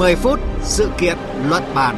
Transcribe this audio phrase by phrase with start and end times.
[0.00, 1.18] 10 phút sự kiện
[1.48, 1.96] luận bàn.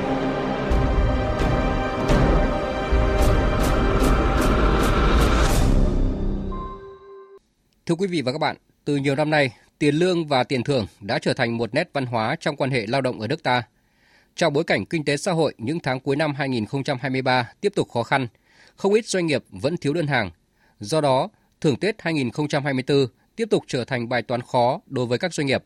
[7.87, 10.87] Thưa quý vị và các bạn, từ nhiều năm nay, tiền lương và tiền thưởng
[11.01, 13.62] đã trở thành một nét văn hóa trong quan hệ lao động ở nước ta.
[14.37, 18.03] Trong bối cảnh kinh tế xã hội những tháng cuối năm 2023 tiếp tục khó
[18.03, 18.27] khăn,
[18.77, 20.30] không ít doanh nghiệp vẫn thiếu đơn hàng.
[20.80, 21.29] Do đó,
[21.61, 25.65] thưởng Tết 2024 tiếp tục trở thành bài toán khó đối với các doanh nghiệp.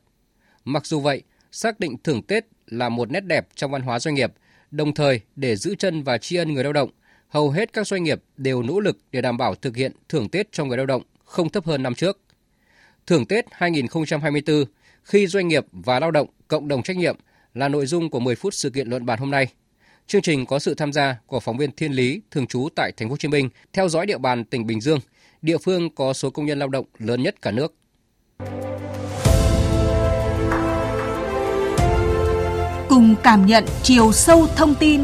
[0.65, 1.23] Mặc dù vậy,
[1.57, 4.33] xác định thưởng Tết là một nét đẹp trong văn hóa doanh nghiệp,
[4.71, 6.91] đồng thời để giữ chân và tri ân người lao động,
[7.29, 10.53] hầu hết các doanh nghiệp đều nỗ lực để đảm bảo thực hiện thưởng Tết
[10.53, 12.21] cho người lao động không thấp hơn năm trước.
[13.07, 14.65] Thưởng Tết 2024
[15.03, 17.17] khi doanh nghiệp và lao động cộng đồng trách nhiệm
[17.55, 19.47] là nội dung của 10 phút sự kiện luận bàn hôm nay.
[20.07, 23.09] Chương trình có sự tham gia của phóng viên Thiên Lý thường trú tại thành
[23.09, 24.99] phố Hồ Chí Minh theo dõi địa bàn tỉnh Bình Dương,
[25.43, 27.75] địa phương có số công nhân lao động lớn nhất cả nước.
[32.97, 35.01] Cùng cảm nhận chiều sâu thông tin.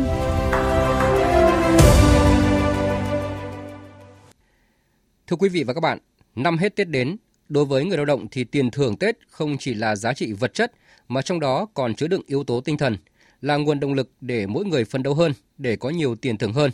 [5.26, 5.98] Thưa quý vị và các bạn,
[6.36, 7.16] năm hết Tết đến,
[7.48, 10.54] đối với người lao động thì tiền thưởng Tết không chỉ là giá trị vật
[10.54, 10.72] chất
[11.08, 12.96] mà trong đó còn chứa đựng yếu tố tinh thần,
[13.40, 16.52] là nguồn động lực để mỗi người phấn đấu hơn, để có nhiều tiền thưởng
[16.52, 16.70] hơn.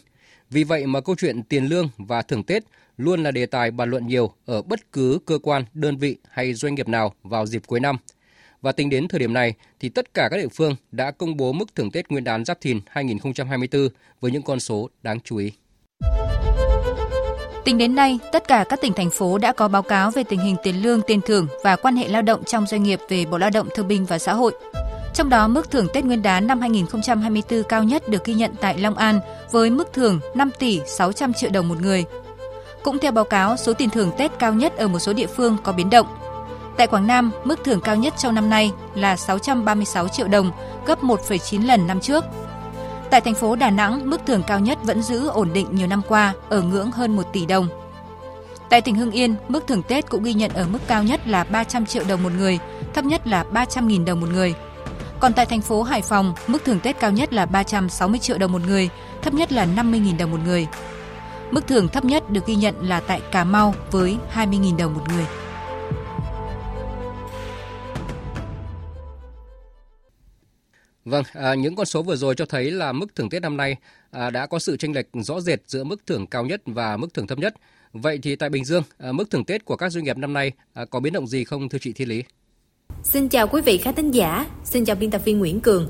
[0.50, 2.64] Vì vậy mà câu chuyện tiền lương và thưởng Tết
[2.96, 6.54] luôn là đề tài bàn luận nhiều ở bất cứ cơ quan, đơn vị hay
[6.54, 7.96] doanh nghiệp nào vào dịp cuối năm.
[8.62, 11.52] Và tính đến thời điểm này thì tất cả các địa phương đã công bố
[11.52, 13.88] mức thưởng Tết Nguyên đán Giáp Thìn 2024
[14.20, 15.52] với những con số đáng chú ý.
[17.64, 20.40] Tính đến nay, tất cả các tỉnh thành phố đã có báo cáo về tình
[20.40, 23.38] hình tiền lương, tiền thưởng và quan hệ lao động trong doanh nghiệp về Bộ
[23.38, 24.52] Lao động Thương binh và Xã hội.
[25.14, 28.78] Trong đó, mức thưởng Tết Nguyên đán năm 2024 cao nhất được ghi nhận tại
[28.78, 29.20] Long An
[29.50, 32.04] với mức thưởng 5 tỷ 600 triệu đồng một người.
[32.82, 35.56] Cũng theo báo cáo, số tiền thưởng Tết cao nhất ở một số địa phương
[35.64, 36.06] có biến động.
[36.78, 40.50] Tại Quảng Nam, mức thưởng cao nhất trong năm nay là 636 triệu đồng,
[40.86, 42.24] gấp 1,9 lần năm trước.
[43.10, 46.02] Tại thành phố Đà Nẵng, mức thưởng cao nhất vẫn giữ ổn định nhiều năm
[46.08, 47.68] qua ở ngưỡng hơn 1 tỷ đồng.
[48.70, 51.44] Tại tỉnh Hưng Yên, mức thưởng Tết cũng ghi nhận ở mức cao nhất là
[51.44, 52.58] 300 triệu đồng một người,
[52.94, 54.54] thấp nhất là 300.000 đồng một người.
[55.20, 58.52] Còn tại thành phố Hải Phòng, mức thưởng Tết cao nhất là 360 triệu đồng
[58.52, 58.88] một người,
[59.22, 60.66] thấp nhất là 50.000 đồng một người.
[61.50, 65.02] Mức thưởng thấp nhất được ghi nhận là tại Cà Mau với 20.000 đồng một
[65.08, 65.26] người.
[71.08, 73.76] Vâng, à, những con số vừa rồi cho thấy là mức thưởng Tết năm nay
[74.10, 77.14] à, đã có sự chênh lệch rõ rệt giữa mức thưởng cao nhất và mức
[77.14, 77.54] thưởng thấp nhất.
[77.92, 80.52] Vậy thì tại Bình Dương, à, mức thưởng Tết của các doanh nghiệp năm nay
[80.74, 82.22] à, có biến động gì không thưa chị Thiên Lý?
[83.02, 85.88] Xin chào quý vị khán thính giả, xin chào biên tập viên Nguyễn Cường.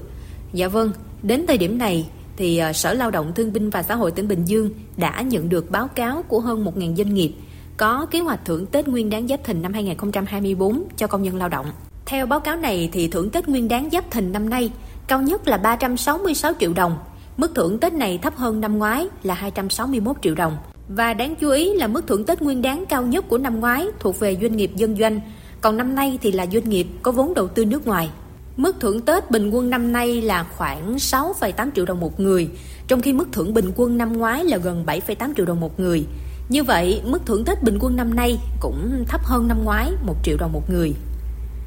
[0.53, 0.93] Dạ vâng,
[1.23, 4.29] đến thời điểm này thì à, Sở Lao động Thương binh và Xã hội tỉnh
[4.29, 7.33] Bình Dương đã nhận được báo cáo của hơn 1.000 doanh nghiệp
[7.77, 11.49] có kế hoạch thưởng Tết Nguyên đán Giáp Thìn năm 2024 cho công nhân lao
[11.49, 11.67] động.
[12.07, 14.71] Theo báo cáo này thì thưởng Tết Nguyên đán Giáp Thìn năm nay
[15.09, 16.99] cao nhất là 366 triệu đồng.
[17.37, 20.57] Mức thưởng Tết này thấp hơn năm ngoái là 261 triệu đồng.
[20.89, 23.87] Và đáng chú ý là mức thưởng Tết Nguyên đán cao nhất của năm ngoái
[24.01, 25.21] thuộc về doanh nghiệp dân doanh,
[25.61, 28.11] còn năm nay thì là doanh nghiệp có vốn đầu tư nước ngoài.
[28.57, 32.49] Mức thưởng Tết bình quân năm nay là khoảng 6,8 triệu đồng một người,
[32.89, 36.07] trong khi mức thưởng bình quân năm ngoái là gần 7,8 triệu đồng một người.
[36.49, 40.15] Như vậy, mức thưởng Tết bình quân năm nay cũng thấp hơn năm ngoái 1
[40.23, 40.93] triệu đồng một người.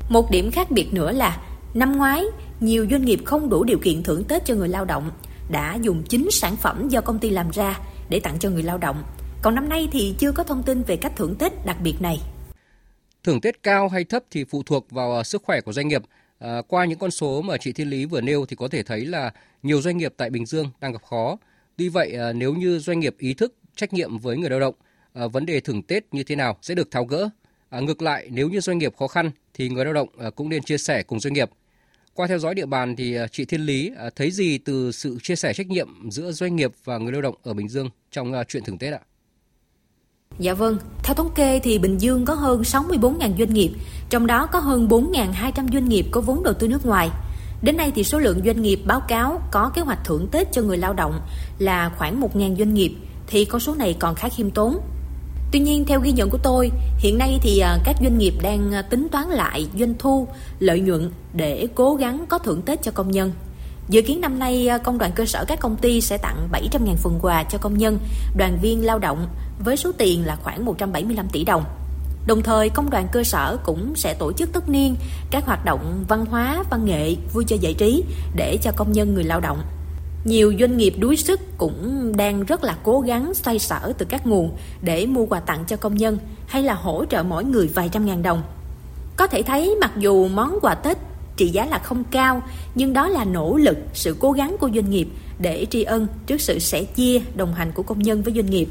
[0.10, 1.38] Một điểm khác biệt nữa là
[1.74, 2.26] năm ngoái,
[2.62, 5.12] nhiều doanh nghiệp không đủ điều kiện thưởng Tết cho người lao động
[5.52, 7.80] đã dùng chính sản phẩm do công ty làm ra
[8.10, 9.04] để tặng cho người lao động.
[9.42, 12.20] Còn năm nay thì chưa có thông tin về cách thưởng Tết đặc biệt này.
[13.24, 16.02] Thưởng Tết cao hay thấp thì phụ thuộc vào à, sức khỏe của doanh nghiệp.
[16.40, 19.06] À, qua những con số mà chị Thiên Lý vừa nêu thì có thể thấy
[19.06, 19.32] là
[19.64, 21.38] nhiều doanh nghiệp tại Bình Dương đang gặp khó.
[21.78, 24.76] Tuy vậy, à, nếu như doanh nghiệp ý thức trách nhiệm với người lao động,
[25.14, 27.30] à, vấn đề thưởng Tết như thế nào sẽ được tháo gỡ.
[27.70, 30.50] À, ngược lại, nếu như doanh nghiệp khó khăn thì người lao động à, cũng
[30.50, 31.50] nên chia sẻ cùng doanh nghiệp
[32.14, 35.18] qua theo dõi địa bàn thì à, chị Thiên Lý à, thấy gì từ sự
[35.24, 38.34] chia sẻ trách nhiệm giữa doanh nghiệp và người lao động ở Bình Dương trong
[38.34, 39.00] à, chuyện thưởng Tết ạ?
[40.40, 43.72] Dạ vâng, theo thống kê thì Bình Dương có hơn 64.000 doanh nghiệp,
[44.10, 47.10] trong đó có hơn 4.200 doanh nghiệp có vốn đầu tư nước ngoài.
[47.62, 50.62] Đến nay thì số lượng doanh nghiệp báo cáo có kế hoạch thưởng Tết cho
[50.62, 51.22] người lao động
[51.60, 52.92] là khoảng 1.000 doanh nghiệp,
[53.28, 54.78] thì con số này còn khá khiêm tốn.
[55.52, 58.74] Tuy nhiên theo ghi nhận của tôi, hiện nay thì à, các doanh nghiệp đang
[58.74, 60.28] à, tính toán lại doanh thu,
[60.60, 63.32] lợi nhuận để cố gắng có thưởng Tết cho công nhân.
[63.90, 66.96] Dự kiến năm nay à, công đoàn cơ sở các công ty sẽ tặng 700.000
[66.96, 68.00] phần quà cho công nhân,
[68.38, 69.28] đoàn viên lao động
[69.64, 71.64] với số tiền là khoảng 175 tỷ đồng.
[72.28, 74.96] Đồng thời công đoàn cơ sở cũng sẽ tổ chức tất niên
[75.32, 78.04] các hoạt động văn hóa, văn nghệ, vui chơi giải trí
[78.36, 79.62] để cho công nhân người lao động
[80.26, 84.28] nhiều doanh nghiệp đuối sức cũng đang rất là cố gắng xoay sở từ các
[84.28, 84.52] nguồn
[84.82, 88.06] để mua quà tặng cho công nhân hay là hỗ trợ mỗi người vài trăm
[88.06, 88.42] ngàn đồng.
[89.18, 90.98] Có thể thấy mặc dù món quà Tết
[91.38, 92.44] trị giá là không cao,
[92.76, 95.08] nhưng đó là nỗ lực, sự cố gắng của doanh nghiệp
[95.40, 98.68] để tri ân trước sự sẻ chia, đồng hành của công nhân với doanh nghiệp,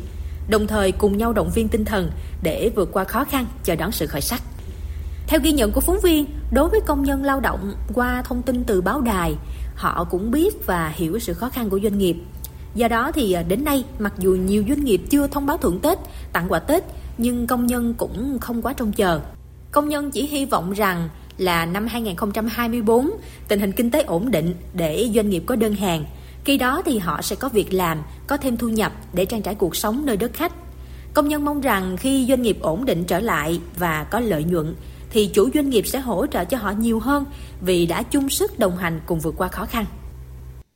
[0.50, 2.11] đồng thời cùng nhau động viên tinh thần
[2.43, 4.43] để vượt qua khó khăn, chờ đón sự khởi sắc.
[5.26, 8.64] Theo ghi nhận của phóng viên, đối với công nhân lao động qua thông tin
[8.64, 9.35] từ báo đài,
[9.80, 12.16] họ cũng biết và hiểu sự khó khăn của doanh nghiệp.
[12.74, 15.80] Do đó thì à, đến nay, mặc dù nhiều doanh nghiệp chưa thông báo thưởng
[15.80, 15.98] Tết,
[16.32, 16.84] tặng quà Tết,
[17.18, 19.20] nhưng công nhân cũng không quá trông chờ.
[19.72, 23.10] Công nhân chỉ hy vọng rằng là năm 2024
[23.48, 26.04] tình hình kinh tế ổn định để doanh nghiệp có đơn hàng.
[26.44, 29.54] Khi đó thì họ sẽ có việc làm, có thêm thu nhập để trang trải
[29.54, 30.52] cuộc sống nơi đất khách.
[31.14, 34.74] Công nhân mong rằng khi doanh nghiệp ổn định trở lại và có lợi nhuận
[35.10, 37.24] thì chủ doanh nghiệp sẽ hỗ trợ cho họ nhiều hơn
[37.60, 39.84] vì đã chung sức đồng hành cùng vượt qua khó khăn.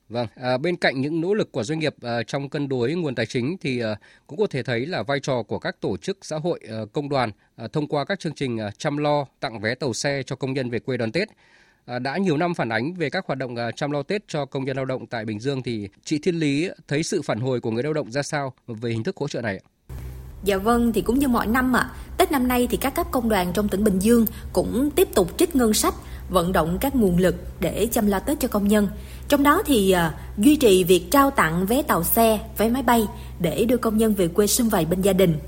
[0.09, 3.15] Vâng, à, bên cạnh những nỗ lực của doanh nghiệp à, trong cân đối nguồn
[3.15, 3.97] tài chính thì à,
[4.27, 7.09] cũng có thể thấy là vai trò của các tổ chức xã hội, à, công
[7.09, 10.37] đoàn à, thông qua các chương trình à, chăm lo, tặng vé tàu xe cho
[10.37, 11.29] công nhân về quê đón Tết.
[11.87, 14.45] À, đã nhiều năm phản ánh về các hoạt động à, chăm lo Tết cho
[14.45, 17.61] công nhân lao động tại Bình Dương thì chị Thiên Lý thấy sự phản hồi
[17.61, 19.65] của người lao động ra sao về hình thức hỗ trợ này ạ?
[20.45, 21.81] Dạ vâng, thì cũng như mọi năm ạ.
[21.81, 21.95] À,
[22.25, 25.31] Tết năm nay thì các cấp công đoàn trong tỉnh Bình Dương cũng tiếp tục
[25.37, 25.95] trích ngân sách
[26.29, 28.89] vận động các nguồn lực để chăm lo Tết cho công nhân.
[29.29, 33.07] Trong đó thì uh, duy trì việc trao tặng vé tàu xe, vé máy bay
[33.41, 35.39] để đưa công nhân về quê xung vầy bên gia đình.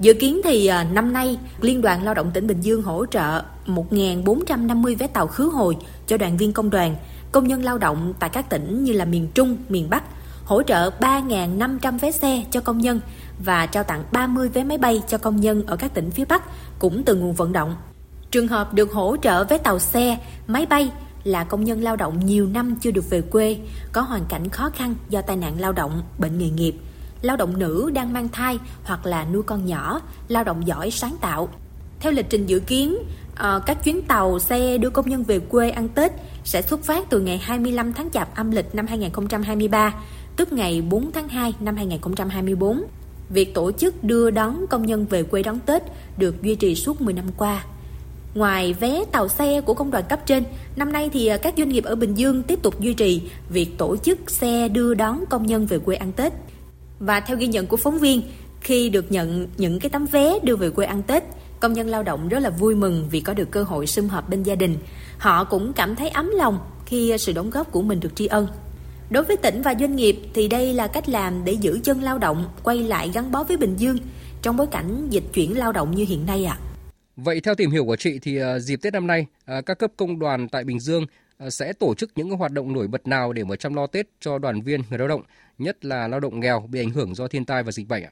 [0.00, 3.42] Dự kiến thì uh, năm nay, Liên đoàn Lao động tỉnh Bình Dương hỗ trợ
[3.66, 5.76] 1.450 vé tàu khứ hồi
[6.06, 6.96] cho đoàn viên công đoàn,
[7.32, 10.02] công nhân lao động tại các tỉnh như là miền Trung, miền Bắc,
[10.44, 13.00] hỗ trợ 3.500 vé xe cho công nhân
[13.38, 16.42] và trao tặng 30 vé máy bay cho công nhân ở các tỉnh phía Bắc
[16.78, 17.76] cũng từ nguồn vận động.
[18.30, 20.90] Trường hợp được hỗ trợ vé tàu xe, máy bay
[21.24, 23.58] là công nhân lao động nhiều năm chưa được về quê,
[23.92, 26.74] có hoàn cảnh khó khăn do tai nạn lao động, bệnh nghề nghiệp,
[27.22, 31.16] lao động nữ đang mang thai hoặc là nuôi con nhỏ, lao động giỏi sáng
[31.20, 31.48] tạo.
[32.00, 32.96] Theo lịch trình dự kiến,
[33.36, 36.12] ờ, các chuyến tàu xe đưa công nhân về quê ăn Tết
[36.44, 39.94] sẽ xuất phát từ ngày 25 tháng Chạp âm lịch năm 2023,
[40.36, 42.84] tức ngày 4 tháng 2 năm 2024.
[43.30, 45.82] Việc tổ chức đưa đón công nhân về quê đón Tết
[46.16, 47.64] được duy trì suốt 10 năm qua.
[48.34, 50.44] Ngoài vé tàu xe của công đoàn cấp trên,
[50.76, 53.78] năm nay thì à, các doanh nghiệp ở Bình Dương tiếp tục duy trì việc
[53.78, 56.32] tổ chức xe đưa đón công nhân về quê ăn Tết.
[56.98, 58.22] Và theo ghi nhận của phóng viên,
[58.60, 61.24] khi được nhận những cái tấm vé đưa về quê ăn Tết,
[61.60, 64.28] công nhân lao động rất là vui mừng vì có được cơ hội sum họp
[64.28, 64.76] bên gia đình.
[65.18, 68.26] Họ cũng cảm thấy ấm lòng khi à, sự đóng góp của mình được tri
[68.26, 68.46] ân.
[69.14, 72.18] Đối với tỉnh và doanh nghiệp thì đây là cách làm để giữ chân lao
[72.18, 73.98] động quay lại gắn bó với Bình Dương
[74.42, 76.58] trong bối cảnh dịch chuyển lao động như hiện nay ạ.
[76.60, 76.62] À.
[77.16, 79.26] Vậy theo tìm hiểu của chị thì uh, dịp Tết năm nay
[79.58, 81.06] uh, các cấp công đoàn tại Bình Dương
[81.46, 84.06] uh, sẽ tổ chức những hoạt động nổi bật nào để mà chăm lo Tết
[84.20, 85.22] cho đoàn viên người lao động,
[85.58, 88.10] nhất là lao động nghèo bị ảnh hưởng do thiên tai và dịch bệnh ạ?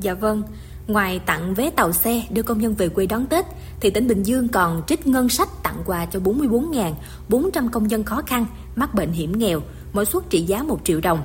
[0.00, 0.42] Dạ vâng,
[0.86, 3.44] ngoài tặng vé tàu xe đưa công nhân về quê đón Tết,
[3.80, 8.22] thì tỉnh Bình Dương còn trích ngân sách tặng quà cho 44.400 công nhân khó
[8.26, 8.46] khăn,
[8.76, 9.60] mắc bệnh hiểm nghèo,
[9.94, 11.22] mỗi suất trị giá 1 triệu đồng.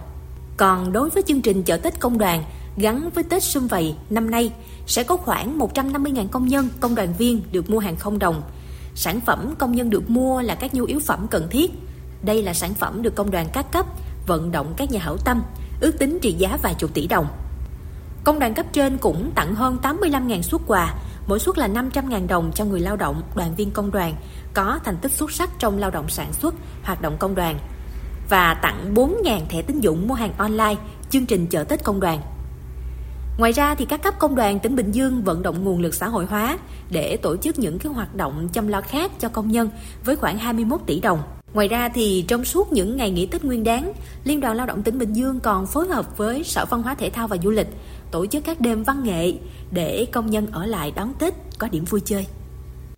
[0.57, 2.43] Còn đối với chương trình chợ Tết công đoàn
[2.77, 4.53] gắn với Tết Xuân Vầy năm nay
[4.87, 8.41] sẽ có khoảng 150.000 công nhân, công đoàn viên được mua hàng không đồng.
[8.95, 11.71] Sản phẩm công nhân được mua là các nhu yếu phẩm cần thiết.
[12.21, 13.85] Đây là sản phẩm được công đoàn các cấp
[14.27, 15.43] vận động các nhà hảo tâm,
[15.81, 17.27] ước tính trị giá vài chục tỷ đồng.
[18.23, 20.95] Công đoàn cấp trên cũng tặng hơn 85.000 suất quà,
[21.27, 24.15] mỗi suất là 500.000 đồng cho người lao động, đoàn viên công đoàn
[24.53, 27.59] có thành tích xuất sắc trong lao động sản xuất, hoạt động công đoàn
[28.29, 30.75] và tặng 4.000 thẻ tín dụng mua hàng online,
[31.09, 32.21] chương trình chợ Tết công đoàn.
[33.37, 36.07] Ngoài ra thì các cấp công đoàn tỉnh Bình Dương vận động nguồn lực xã
[36.07, 36.57] hội hóa
[36.91, 39.69] để tổ chức những cái hoạt động chăm lo khác cho công nhân
[40.05, 41.21] với khoảng 21 tỷ đồng.
[41.53, 43.93] Ngoài ra thì trong suốt những ngày nghỉ Tết Nguyên đán,
[44.23, 47.09] Liên đoàn Lao động tỉnh Bình Dương còn phối hợp với Sở Văn hóa Thể
[47.09, 47.67] thao và Du lịch
[48.11, 49.33] tổ chức các đêm văn nghệ
[49.71, 52.27] để công nhân ở lại đón Tết có điểm vui chơi.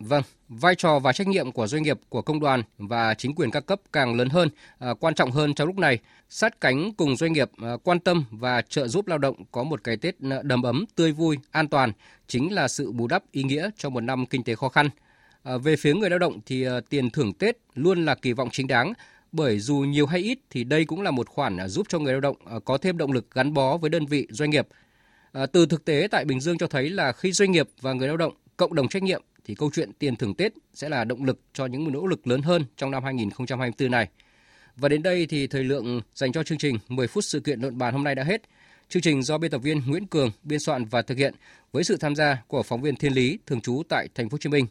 [0.03, 3.51] Vâng, vai trò và trách nhiệm của doanh nghiệp, của công đoàn và chính quyền
[3.51, 5.99] các cấp càng lớn hơn, à, quan trọng hơn trong lúc này.
[6.29, 9.83] Sát cánh cùng doanh nghiệp à, quan tâm và trợ giúp lao động có một
[9.83, 11.91] cái Tết đầm ấm, tươi vui, an toàn
[12.27, 14.89] chính là sự bù đắp ý nghĩa cho một năm kinh tế khó khăn.
[15.43, 18.67] À, về phía người lao động thì tiền thưởng Tết luôn là kỳ vọng chính
[18.67, 18.93] đáng
[19.31, 22.21] bởi dù nhiều hay ít thì đây cũng là một khoản giúp cho người lao
[22.21, 24.67] động có thêm động lực gắn bó với đơn vị doanh nghiệp.
[25.51, 28.17] Từ thực tế tại Bình Dương cho thấy là khi doanh nghiệp và người lao
[28.17, 31.39] động cộng đồng trách nhiệm thì câu chuyện tiền thưởng Tết sẽ là động lực
[31.53, 34.07] cho những nỗ lực lớn hơn trong năm 2024 này.
[34.75, 37.77] Và đến đây thì thời lượng dành cho chương trình 10 phút sự kiện luận
[37.77, 38.41] bàn hôm nay đã hết.
[38.89, 41.33] Chương trình do biên tập viên Nguyễn Cường biên soạn và thực hiện
[41.71, 44.37] với sự tham gia của phóng viên Thiên Lý, thường trú tại thành phố Hồ
[44.37, 44.65] Chí Minh.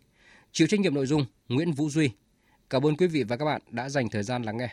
[0.53, 2.11] Chịu trách nhiệm nội dung Nguyễn Vũ Duy.
[2.71, 4.69] Cảm ơn quý vị và các bạn đã dành thời gian lắng nghe.